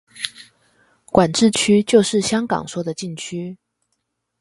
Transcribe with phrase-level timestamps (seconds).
[1.05, 3.59] 管制區就是香港說的禁區